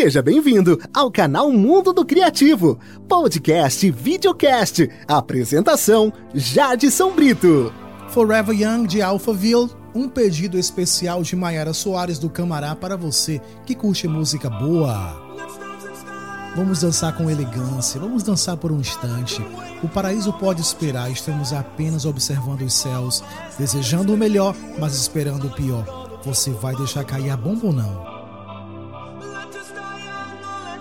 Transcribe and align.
Seja 0.00 0.22
bem-vindo 0.22 0.80
ao 0.94 1.10
canal 1.10 1.50
Mundo 1.50 1.92
do 1.92 2.06
Criativo, 2.06 2.78
podcast 3.08 3.84
e 3.84 3.90
videocast. 3.90 4.88
Apresentação: 5.08 6.12
Jadson 6.32 7.16
Brito. 7.16 7.74
Forever 8.10 8.54
Young 8.54 8.86
de 8.86 9.02
Alphaville, 9.02 9.68
um 9.92 10.08
pedido 10.08 10.56
especial 10.56 11.24
de 11.24 11.34
Maiara 11.34 11.72
Soares 11.72 12.16
do 12.16 12.30
Camará 12.30 12.76
para 12.76 12.96
você 12.96 13.40
que 13.66 13.74
curte 13.74 14.06
música 14.06 14.48
boa. 14.48 15.20
Vamos 16.54 16.80
dançar 16.82 17.16
com 17.16 17.28
elegância, 17.28 18.00
vamos 18.00 18.22
dançar 18.22 18.56
por 18.56 18.70
um 18.70 18.78
instante. 18.78 19.44
O 19.82 19.88
paraíso 19.88 20.32
pode 20.34 20.62
esperar, 20.62 21.10
estamos 21.10 21.52
apenas 21.52 22.04
observando 22.04 22.62
os 22.62 22.74
céus, 22.74 23.24
desejando 23.58 24.14
o 24.14 24.16
melhor, 24.16 24.54
mas 24.78 24.94
esperando 24.94 25.48
o 25.48 25.54
pior. 25.54 26.20
Você 26.24 26.50
vai 26.52 26.76
deixar 26.76 27.02
cair 27.02 27.30
a 27.30 27.36
bomba 27.36 27.66
ou 27.66 27.72
não? 27.72 28.17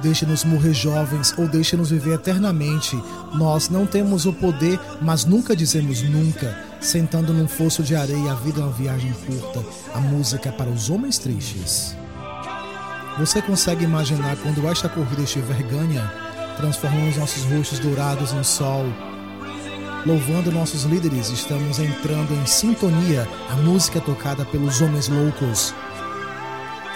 Deixe-nos 0.02 0.44
morrer 0.44 0.74
jovens 0.74 1.34
ou 1.38 1.48
deixe-nos 1.48 1.90
viver 1.90 2.16
eternamente. 2.16 3.02
Nós 3.34 3.70
não 3.70 3.86
temos 3.86 4.26
o 4.26 4.34
poder, 4.34 4.80
mas 5.02 5.26
nunca 5.26 5.56
dizemos 5.56 6.02
nunca. 6.04 6.56
Sentando 6.80 7.34
num 7.34 7.48
fosso 7.48 7.82
de 7.82 7.96
areia, 7.96 8.32
a 8.32 8.36
vida 8.36 8.62
é 8.62 8.64
uma 8.64 8.72
viagem 8.72 9.12
curta. 9.26 9.64
A 9.94 10.00
música 10.00 10.50
é 10.50 10.52
para 10.52 10.70
os 10.70 10.90
homens 10.90 11.18
tristes. 11.18 11.96
Você 13.18 13.42
consegue 13.42 13.84
imaginar 13.84 14.38
quando 14.38 14.68
esta 14.68 14.88
corrida 14.88 15.24
estiver 15.24 15.64
ganha? 15.64 16.12
Transformamos 16.58 17.18
nossos 17.18 17.44
rostos 17.46 17.80
dourados 17.80 18.32
em 18.32 18.44
sol. 18.44 18.86
Louvando 20.06 20.52
nossos 20.52 20.84
líderes, 20.84 21.30
estamos 21.30 21.80
entrando 21.80 22.32
em 22.34 22.46
sintonia. 22.46 23.28
A 23.50 23.56
música 23.56 23.98
é 23.98 24.02
tocada 24.02 24.46
pelos 24.46 24.80
homens 24.82 25.10
loucos. 25.10 25.74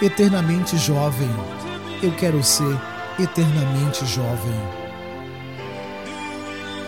Eternamente 0.00 0.78
jovem, 0.78 1.28
eu 2.02 2.12
quero 2.12 2.42
ser 2.42 2.91
eternamente 3.18 4.06
jovem. 4.06 4.60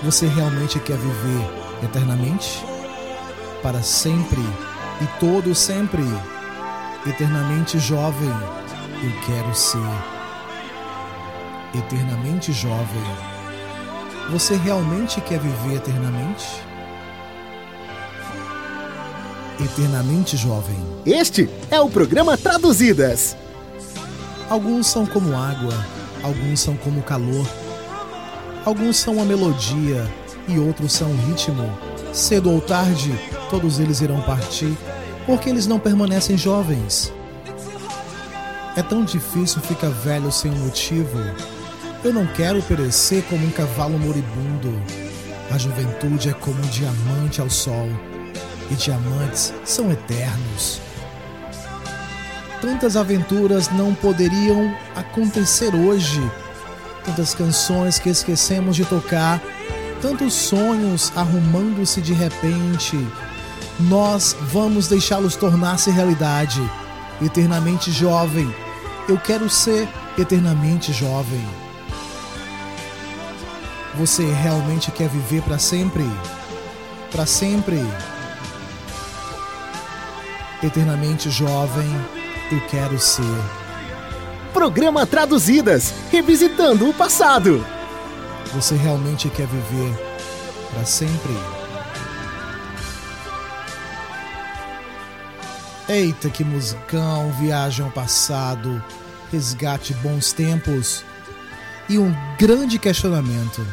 Você 0.02 0.26
realmente 0.26 0.78
quer 0.80 0.96
viver 0.96 1.50
eternamente? 1.82 2.64
Para 3.62 3.82
sempre 3.82 4.40
e 5.00 5.06
todo 5.20 5.54
sempre? 5.54 6.02
Eternamente 7.06 7.78
jovem, 7.78 8.32
eu 9.02 9.12
quero 9.26 9.54
ser. 9.54 9.78
Eternamente 11.74 12.52
jovem. 12.52 13.02
Você 14.30 14.56
realmente 14.56 15.20
quer 15.20 15.38
viver 15.38 15.76
eternamente? 15.76 16.46
Eternamente 19.62 20.36
jovem. 20.36 20.76
Este 21.04 21.48
é 21.70 21.80
o 21.80 21.90
programa 21.90 22.36
Traduzidas. 22.38 23.36
Alguns 24.48 24.86
são 24.86 25.06
como 25.06 25.36
água 25.36 25.74
alguns 26.24 26.60
são 26.60 26.74
como 26.78 27.02
calor, 27.02 27.46
alguns 28.64 28.96
são 28.96 29.20
a 29.20 29.24
melodia 29.24 30.10
e 30.48 30.58
outros 30.58 30.92
são 30.92 31.10
o 31.10 31.16
ritmo. 31.26 31.70
Cedo 32.14 32.50
ou 32.50 32.60
tarde, 32.60 33.12
todos 33.50 33.78
eles 33.78 34.00
irão 34.00 34.22
partir, 34.22 34.74
porque 35.26 35.50
eles 35.50 35.66
não 35.66 35.78
permanecem 35.78 36.38
jovens. 36.38 37.12
É 38.74 38.82
tão 38.82 39.04
difícil 39.04 39.60
ficar 39.60 39.90
velho 39.90 40.32
sem 40.32 40.50
um 40.50 40.64
motivo. 40.64 41.18
Eu 42.02 42.12
não 42.12 42.26
quero 42.26 42.62
perecer 42.62 43.22
como 43.24 43.46
um 43.46 43.50
cavalo 43.50 43.98
moribundo. 43.98 44.80
A 45.50 45.58
juventude 45.58 46.30
é 46.30 46.32
como 46.32 46.58
um 46.58 46.68
diamante 46.68 47.40
ao 47.40 47.50
sol, 47.50 47.88
e 48.70 48.74
diamantes 48.74 49.52
são 49.64 49.92
eternos 49.92 50.83
tantas 52.64 52.96
aventuras 52.96 53.68
não 53.68 53.94
poderiam 53.94 54.74
acontecer 54.96 55.74
hoje, 55.74 56.18
tantas 57.04 57.34
canções 57.34 57.98
que 57.98 58.08
esquecemos 58.08 58.74
de 58.74 58.86
tocar, 58.86 59.38
tantos 60.00 60.32
sonhos 60.32 61.12
arrumando-se 61.14 62.00
de 62.00 62.14
repente. 62.14 63.06
Nós 63.78 64.34
vamos 64.50 64.88
deixá-los 64.88 65.36
tornar-se 65.36 65.90
realidade. 65.90 66.58
Eternamente 67.20 67.92
jovem, 67.92 68.52
eu 69.10 69.18
quero 69.18 69.50
ser 69.50 69.86
eternamente 70.16 70.90
jovem. 70.90 71.46
Você 73.96 74.24
realmente 74.24 74.90
quer 74.90 75.10
viver 75.10 75.42
para 75.42 75.58
sempre? 75.58 76.04
Para 77.12 77.26
sempre? 77.26 77.78
Eternamente 80.62 81.28
jovem 81.28 82.23
eu 82.50 82.60
quero 82.68 82.98
ser. 82.98 83.22
Programa 84.52 85.06
Traduzidas 85.06 85.92
Revisitando 86.10 86.88
o 86.88 86.94
Passado. 86.94 87.64
Você 88.52 88.76
realmente 88.76 89.28
quer 89.30 89.46
viver 89.46 89.94
para 90.72 90.84
sempre? 90.84 91.32
Eita, 95.88 96.30
que 96.30 96.44
musicão! 96.44 97.32
Viagem 97.32 97.84
ao 97.84 97.90
passado, 97.90 98.82
resgate 99.32 99.92
bons 99.94 100.32
tempos 100.32 101.04
e 101.88 101.98
um 101.98 102.14
grande 102.38 102.78
questionamento: 102.78 103.66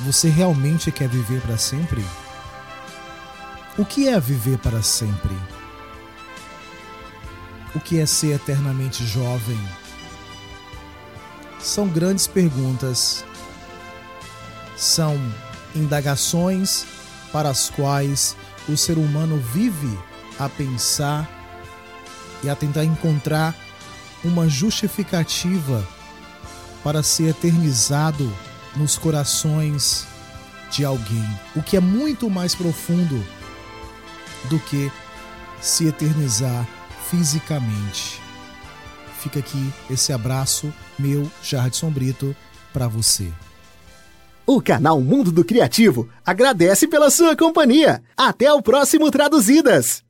Você 0.00 0.28
realmente 0.28 0.90
quer 0.90 1.08
viver 1.08 1.40
para 1.40 1.56
sempre? 1.56 2.04
O 3.78 3.84
que 3.84 4.08
é 4.08 4.20
viver 4.20 4.58
para 4.58 4.82
sempre? 4.82 5.34
O 7.74 7.78
que 7.78 8.00
é 8.00 8.06
ser 8.06 8.34
eternamente 8.34 9.06
jovem? 9.06 9.58
São 11.60 11.86
grandes 11.86 12.26
perguntas. 12.26 13.24
São 14.76 15.16
indagações 15.74 16.84
para 17.32 17.48
as 17.48 17.70
quais 17.70 18.36
o 18.68 18.76
ser 18.76 18.98
humano 18.98 19.38
vive 19.38 19.96
a 20.38 20.48
pensar 20.48 21.28
e 22.42 22.48
a 22.48 22.56
tentar 22.56 22.84
encontrar 22.84 23.54
uma 24.24 24.48
justificativa 24.48 25.86
para 26.82 27.02
ser 27.02 27.30
eternizado 27.30 28.32
nos 28.74 28.96
corações 28.98 30.06
de 30.70 30.84
alguém, 30.84 31.28
o 31.54 31.62
que 31.62 31.76
é 31.76 31.80
muito 31.80 32.30
mais 32.30 32.54
profundo 32.54 33.24
do 34.48 34.58
que 34.60 34.90
se 35.60 35.86
eternizar 35.86 36.66
fisicamente. 37.10 38.20
Fica 39.18 39.40
aqui 39.40 39.72
esse 39.90 40.12
abraço 40.12 40.72
meu, 40.98 41.30
Jardson 41.42 41.90
Brito, 41.90 42.34
para 42.72 42.88
você. 42.88 43.30
O 44.46 44.60
canal 44.62 45.00
Mundo 45.00 45.30
do 45.30 45.44
Criativo 45.44 46.08
agradece 46.24 46.88
pela 46.88 47.10
sua 47.10 47.36
companhia. 47.36 48.02
Até 48.16 48.52
o 48.52 48.62
próximo 48.62 49.10
Traduzidas! 49.10 50.09